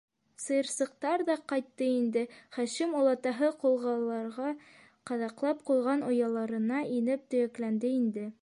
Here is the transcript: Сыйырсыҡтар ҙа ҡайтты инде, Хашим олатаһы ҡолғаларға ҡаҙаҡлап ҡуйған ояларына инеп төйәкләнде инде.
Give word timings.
Сыйырсыҡтар 0.43 1.23
ҙа 1.27 1.33
ҡайтты 1.51 1.89
инде, 1.97 2.23
Хашим 2.57 2.95
олатаһы 3.01 3.51
ҡолғаларға 3.65 4.49
ҡаҙаҡлап 5.11 5.63
ҡуйған 5.71 6.05
ояларына 6.11 6.85
инеп 6.99 7.33
төйәкләнде 7.35 7.99
инде. 8.05 8.31